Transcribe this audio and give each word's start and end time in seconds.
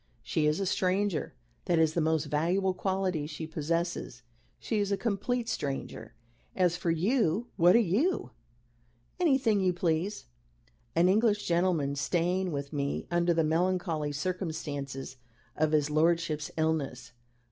She 0.23 0.47
is 0.47 0.59
a 0.59 0.65
stranger. 0.65 1.35
That 1.65 1.77
is 1.77 1.93
the 1.93 2.01
most 2.01 2.25
valuable 2.25 2.73
quality 2.73 3.27
she 3.27 3.45
possesses. 3.45 4.23
She 4.57 4.79
is 4.79 4.91
a 4.91 4.97
complete 4.97 5.47
stranger. 5.47 6.15
As 6.55 6.75
for 6.75 6.89
you, 6.89 7.49
what 7.55 7.75
are 7.75 7.79
you? 7.93 8.31
Anything 9.19 9.59
you 9.61 9.73
please. 9.73 10.25
An 10.95 11.07
English 11.07 11.47
gentleman 11.47 11.95
staying 11.95 12.51
with 12.51 12.73
me 12.73 13.05
under 13.11 13.31
the 13.31 13.43
melancholy 13.43 14.11
circumstances 14.11 15.17
of 15.55 15.71
his 15.71 15.91
lordship's 15.91 16.49
illness. 16.57 17.11